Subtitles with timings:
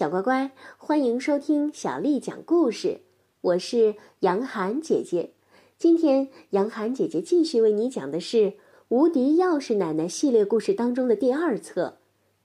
[0.00, 3.02] 小乖乖，欢迎收听小丽讲故事。
[3.42, 5.32] 我是杨涵姐姐。
[5.76, 8.36] 今天，杨涵姐姐继续为你讲的是
[8.88, 11.98] 《无敌钥匙奶奶》系列故事当中的第二册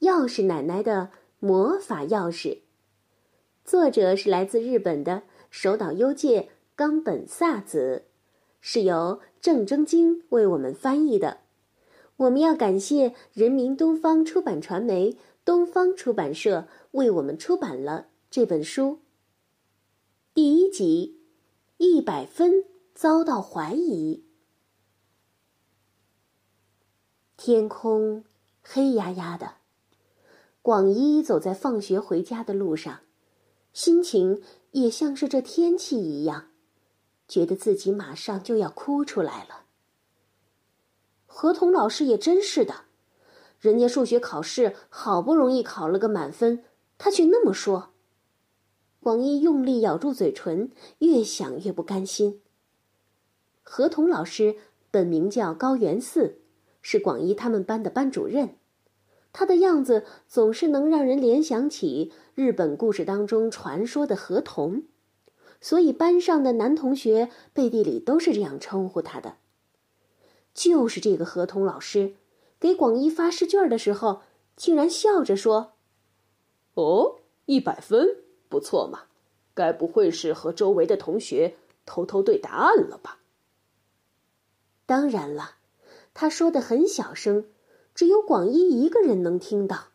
[0.08, 1.10] 《钥匙奶奶的
[1.40, 2.54] 魔法钥匙》。
[3.66, 8.04] 作者是来自日本的手岛优介、冈本萨子，
[8.62, 11.40] 是由郑征京为我们翻译的。
[12.16, 19.00] 我们要感谢人民东方出版传媒、东方出版社为我们出版了这本书。
[20.34, 21.20] 第一集，
[21.78, 22.64] 一百分
[22.94, 24.24] 遭到怀疑。
[27.36, 28.24] 天空
[28.62, 29.54] 黑压压的，
[30.60, 33.00] 广一走在放学回家的路上，
[33.72, 36.50] 心情也像是这天气一样，
[37.26, 39.64] 觉得自己马上就要哭出来了。
[41.26, 42.84] 何童老师也真是的，
[43.58, 46.62] 人家数学考试好不容易考了个满分，
[47.04, 47.90] 他却那么说。
[49.00, 52.40] 广一用力咬住嘴唇，越想越不甘心。
[53.64, 54.54] 何童老师
[54.92, 56.38] 本名叫高原寺，
[56.80, 58.54] 是广一他们班的班主任，
[59.32, 64.84] 他的样子总是能让人联想起日本故事当中传说的河童，
[65.60, 69.38] 所以班上的男同学背地里都是这样称呼他的。
[70.54, 72.14] 就是这个合同老师，
[72.60, 74.22] 给广一发试卷的时候，
[74.54, 75.71] 竟然笑着说
[76.74, 78.16] ：“哦，一百分，
[78.48, 79.04] 不错嘛，
[79.54, 83.20] 该不会是和周围的同学偷偷对答案了吧？”
[84.86, 85.56] 当然了，
[86.14, 87.46] 他说的很小声，
[87.94, 89.88] 只有广一一个人能听到。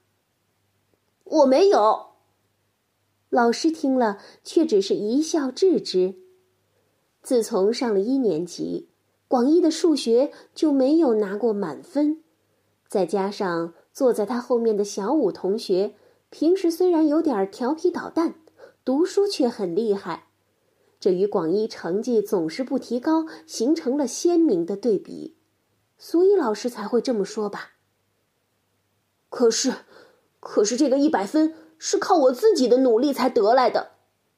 [1.24, 2.08] 我没有。
[3.30, 6.16] 老师听了，却只是一笑置之。
[7.22, 8.90] 自从上了一年级。
[9.30, 12.24] 广一的数学就没有拿过满分，
[12.88, 15.96] 再加上坐在他后面的小五同学，
[16.30, 18.36] 平时虽然有点调皮捣蛋，
[18.84, 20.28] 读书却很厉害，
[21.00, 25.38] 这与广义成绩总是不提高形成了鲜明的对比，
[25.98, 27.72] 所以老师才会这么说吧。
[29.30, 29.74] 可是，
[30.40, 33.92] 可是这个一百分是靠我自己的努力才得来的，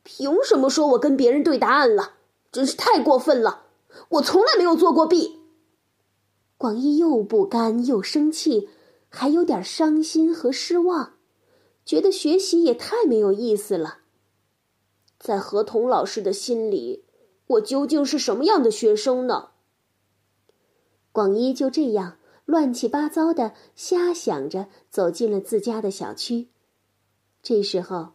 [0.04, 2.14] 凭什么说我跟别人对答案了？
[2.52, 3.66] 真是太过分了！
[4.10, 5.40] 我从来没有做过弊。
[6.58, 8.70] 广义又不甘又生气，
[9.10, 11.14] 还有点伤心和失望，
[11.90, 14.02] 觉得学习也太没有意思了。
[15.18, 17.04] 在何童老师的心里，
[17.48, 19.50] 我究竟是什么样的学生呢？
[21.12, 26.50] 广一就这样乱七八糟的瞎想着，走进了自家的小区。
[27.42, 28.10] 这时候，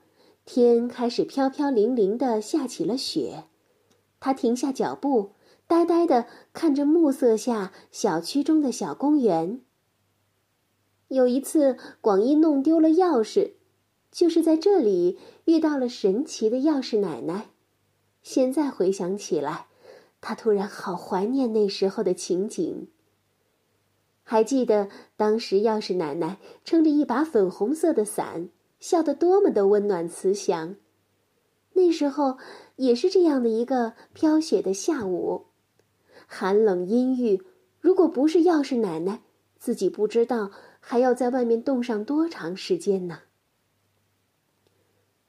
[0.45, 3.47] 天开始飘飘零零的下起了雪，
[4.21, 5.33] 他停下脚步。
[5.67, 9.63] 呆呆的看着暮色下小区中的小公园。
[11.09, 13.55] 有一次，广一弄丢了钥匙，
[14.15, 17.49] 就是在这里遇到了神奇的钥匙奶奶。
[18.23, 19.67] 现在回想起来，
[20.21, 22.87] 他突然好怀念那时候的情景。
[24.23, 28.49] 还记得当时钥匙奶奶撑着一把粉红色的伞，
[28.79, 30.77] 笑得多么的温暖慈祥。
[31.73, 32.39] 那时候
[32.77, 35.47] 也是这样的一个飘雪的下午。
[36.29, 37.43] 寒冷阴郁，
[37.81, 39.23] 如果不是钥匙奶奶，
[39.59, 43.19] 自己不知道还要在外面冻上多长时间呢。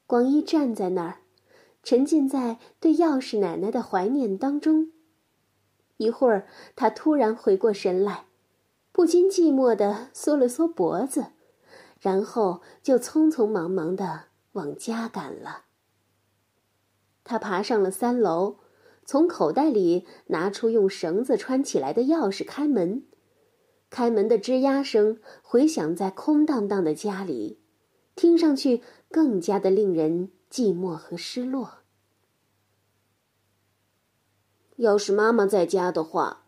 [0.07, 1.19] 广一站在那儿，
[1.83, 4.91] 沉浸在对钥匙奶奶的怀念当中。
[5.97, 8.25] 一会儿，他突然回过神来，
[8.91, 11.27] 不禁寂寞的缩了缩脖子，
[11.99, 15.63] 然后就匆匆忙忙的往家赶了。
[17.23, 18.57] 他爬上了三楼。
[19.07, 23.03] 从口袋里拿出用绳子穿起来的钥匙，开门。
[23.91, 27.59] 开门的吱呀声回响在空荡荡的家里，
[28.15, 28.81] 听上去
[29.15, 31.75] 更加的令人寂寞和失落。
[34.75, 36.43] 要是妈妈在家的话，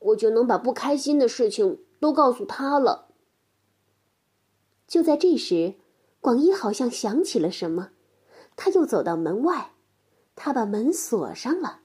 [0.00, 3.08] 我就能把不开心的事情都告诉她了。
[4.86, 5.76] 就在这时，
[6.20, 7.92] 广一好像想起了什么，
[8.54, 9.72] 他又走到门外，
[10.36, 11.80] 他把门锁上了。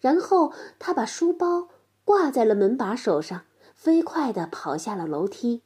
[0.00, 1.68] 然后他把书包
[2.04, 3.44] 挂在了门把手上，
[3.76, 5.62] 飞快地跑下了楼梯。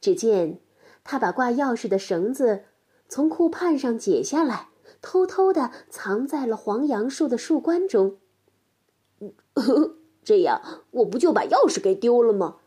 [0.00, 0.62] 只见
[1.04, 2.64] 他把挂钥匙的绳子
[3.10, 4.68] 从裤袢上解下来，
[5.02, 8.16] 偷偷地藏在了黄杨树的树冠中。
[10.22, 10.62] 这样
[10.92, 12.58] 我不就把钥匙给丢了吗？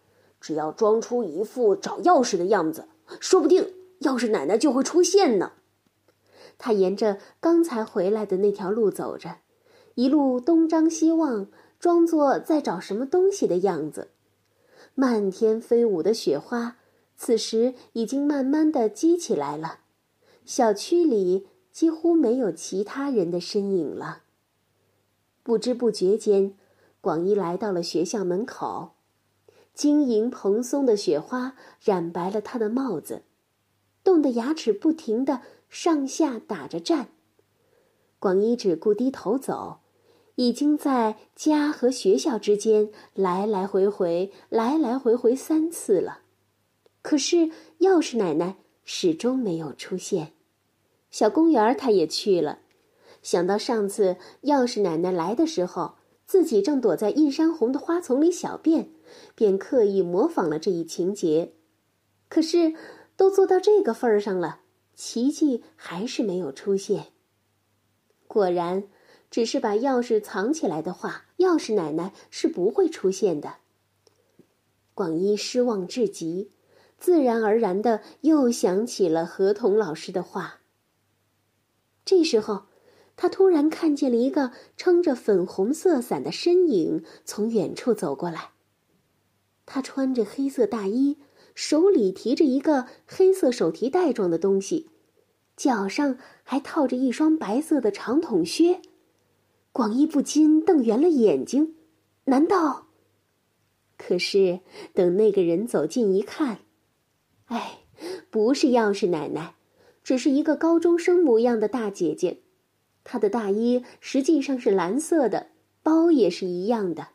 [0.42, 2.90] 只要装出一副找钥匙的样子，
[3.22, 5.54] 说不定钥匙奶奶就会出现呢。
[6.58, 9.38] 他沿着刚才回来的那条路走着。
[9.96, 11.48] 一路东张西望，
[11.80, 14.10] 装作在找什么东西的样子。
[14.96, 16.76] 漫天飞舞的雪花，
[17.16, 19.80] 此时已经慢慢的积起来了，
[20.46, 24.24] 小区里几乎没有其他人的身影了。
[25.42, 26.56] 不知不觉间，
[27.02, 28.92] 广一来到了学校门口，
[29.74, 33.24] 晶莹蓬松的雪花染白了他的帽子，
[34.04, 37.10] 冻得牙齿不停的上下打着颤。
[38.20, 39.80] 广一只顾低头走，
[40.36, 46.20] 已经在家和学校之间来来回回、来来回回三次了。
[47.02, 47.50] 可是
[47.80, 50.34] 钥匙奶奶始终没有出现。
[51.12, 52.60] 小公园他也去了，
[53.22, 55.96] 想到上次钥匙奶奶来的时候，
[56.26, 58.90] 自己正躲在映山红的花丛里小便，
[59.36, 61.54] 便刻意模仿了这一情节。
[62.30, 62.74] 可是
[63.16, 64.62] 都做到这个份儿上了，
[64.96, 67.08] 奇迹还是没有出现。
[68.28, 68.86] 果然，
[69.30, 73.58] 只是把钥匙藏起来的话，钥匙奶奶是不会出现的。
[74.96, 76.50] 广一失望至极，
[77.04, 80.62] 自然而然的又想起了何童老师的话。
[82.06, 82.68] 这时候，
[83.18, 88.52] 他突然看见了一个撑着粉红色伞的身影从远处走过来。
[89.66, 91.18] 他穿着黑色大衣，
[91.54, 94.90] 手里提着一个黑色手提袋状的东西。
[95.58, 98.80] 脚上还套着一双白色的长筒靴，
[99.74, 101.76] 广义不禁瞪圆了眼睛。
[102.24, 102.88] 难道？
[103.98, 104.62] 可是
[104.94, 106.60] 等那个人走近一看，
[107.54, 107.82] 哎，
[108.32, 109.54] 不是钥匙奶奶，
[110.04, 112.40] 只是一个高中生模样的大姐姐。
[113.04, 115.48] 她的大衣实际上是蓝色的，
[115.84, 117.10] 包也是一样的。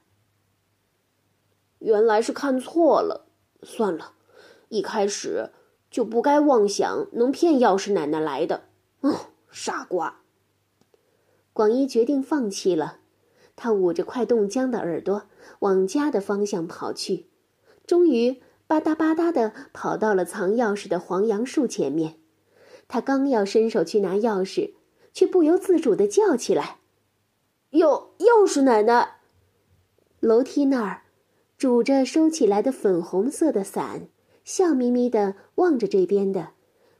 [1.81, 3.27] 原来是看错了，
[3.63, 4.13] 算了，
[4.69, 5.51] 一开始。
[5.91, 8.65] 就不该妄想能骗钥匙奶奶来的，
[9.01, 10.21] 哦，傻瓜！
[11.55, 12.99] 广一决定放弃了，
[13.57, 15.23] 他捂着快冻僵的耳朵
[15.61, 17.29] 往家的方向跑去，
[17.87, 18.39] 终于
[18.69, 22.15] 吧嗒吧嗒的跑到了藏钥匙的黄杨树前面。
[22.87, 24.75] 他刚要伸手去拿钥匙，
[25.13, 26.79] 却不由自主的叫起来
[27.73, 29.17] ：“钥钥匙奶奶！”
[30.21, 31.03] 楼梯那儿，
[31.57, 34.09] 拄着收起来的粉红色的伞。
[34.45, 36.53] 笑眯眯的望着这边的，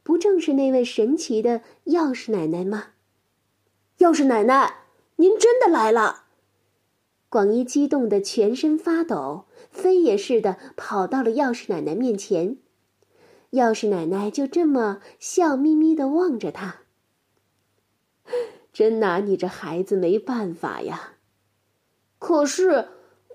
[0.03, 2.89] 不正是那位神奇的钥匙奶奶吗？
[3.99, 4.81] 钥匙奶奶，
[5.17, 6.25] 您真的来了！
[7.31, 12.59] 广一激动的全身发抖，飞也似的跑到了钥匙奶奶面前。
[13.53, 16.81] 钥匙奶奶就这么笑眯眯的望着他，
[18.73, 21.15] 真拿你这孩子没办法呀。
[22.19, 22.89] 可是，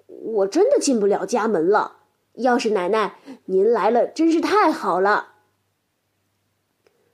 [0.08, 2.02] 我真的进不了家门了。
[2.36, 5.36] 钥匙奶奶，您来了，真是太好了。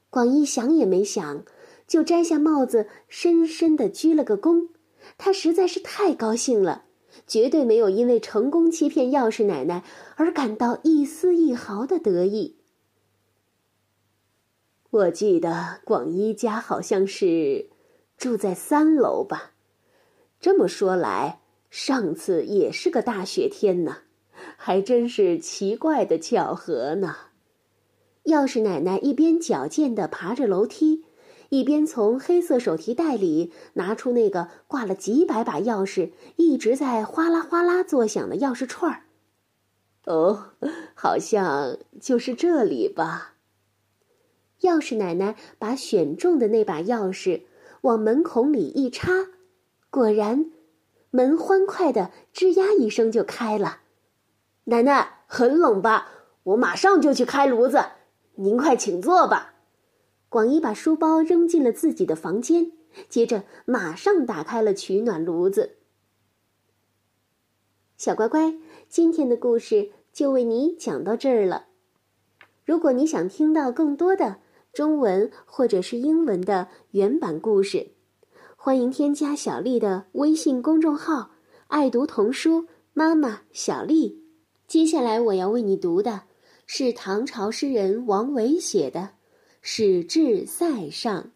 [0.09, 1.45] 广义想也没想，
[1.87, 4.69] 就摘下帽子，深深的鞠了个躬。
[5.17, 6.85] 他实在是太高兴了，
[7.27, 9.83] 绝对没有因为成功欺骗钥匙奶奶
[10.15, 12.57] 而感到一丝一毫的得意。
[14.91, 17.69] 我记得广一家好像是
[18.17, 19.51] 住在三楼吧？
[20.39, 23.97] 这么说来，上次也是个大雪天呢。
[24.55, 27.15] 还真是奇怪的巧合呢。
[28.23, 31.03] 钥匙奶奶一边矫健地爬着楼梯，
[31.49, 39.03] 一边从黑色手提袋里拿出那个挂了几百把钥匙、一直在哗啦哗啦作响的钥匙串儿。
[40.05, 40.53] 哦，
[40.95, 43.35] 好像就是这里吧。
[44.61, 47.41] 钥匙奶奶把选中的那把钥匙
[47.81, 49.11] 往门孔里一插，
[49.89, 50.51] 果然，
[51.11, 53.79] 门欢快的吱呀一声就开了。
[54.65, 56.09] 奶奶很冷吧？
[56.43, 57.83] 我马上就去开炉子，
[58.35, 59.55] 您快请坐吧。
[60.29, 62.71] 广一把书包扔进了自己的房间，
[63.09, 65.77] 接着马上打开了取暖炉子。
[67.97, 68.55] 小乖乖，
[68.87, 71.65] 今天的故事就为你讲到这儿了。
[72.63, 74.37] 如果你想听到更多的
[74.71, 77.91] 中文或者是英文的原版故事，
[78.55, 81.31] 欢迎添加小丽的微信公众号
[81.67, 84.23] “爱读童书妈妈小丽”。
[84.67, 86.21] 接下来我要为你读的，
[86.67, 88.99] 是唐朝诗人王维写的
[89.61, 91.23] 《使至塞上》。《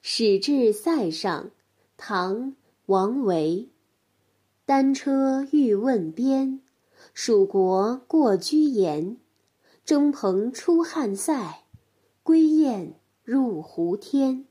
[0.00, 1.44] 使至塞上》，
[1.96, 2.52] 唐·
[2.86, 3.68] 王维。
[4.64, 6.60] 单车欲问边，
[7.14, 9.16] 蜀国过居延。
[9.84, 11.64] 征蓬出汉塞，
[12.22, 14.44] 归雁入胡天。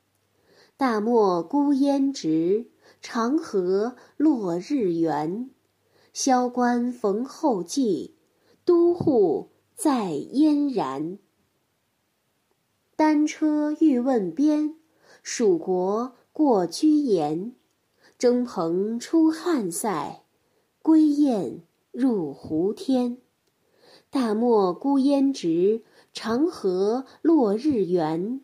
[0.76, 5.52] 大漠孤烟直，长河落日圆。
[6.14, 8.16] 萧关逢候骑，
[8.66, 11.20] 都护在燕然。
[12.98, 14.74] 单车欲问边，
[15.22, 17.54] 蜀国过居延。
[18.18, 20.24] 征蓬出汉塞，
[20.82, 21.62] 归雁
[21.92, 23.20] 入胡天。
[24.10, 28.42] 大漠孤烟直，长河落日圆。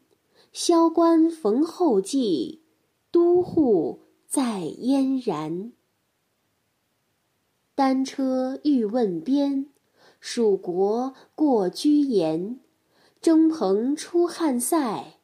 [0.52, 2.62] 萧关逢候骑，
[3.10, 5.72] 都护在燕然。
[7.74, 9.66] 单车欲问边，
[10.20, 12.60] 蜀国过居延。
[13.24, 15.18] 征蓬出汉塞，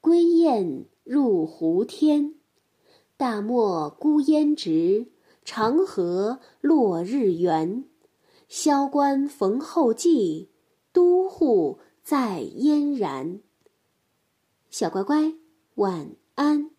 [0.00, 2.34] 归雁入胡天。
[3.16, 5.06] 大漠孤烟直，
[5.44, 7.84] 长河落日圆。
[8.48, 10.50] 萧关逢候骑，
[10.92, 13.38] 都护在燕然。
[14.68, 15.34] 小乖乖，
[15.76, 16.73] 晚安。